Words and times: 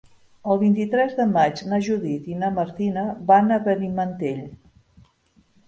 El 0.53 0.59
vint-i-tres 0.61 1.13
de 1.19 1.27
maig 1.33 1.61
na 1.73 1.79
Judit 1.89 2.31
i 2.33 2.39
na 2.45 2.51
Martina 2.57 3.05
van 3.29 3.55
a 3.59 3.63
Benimantell. 3.71 4.43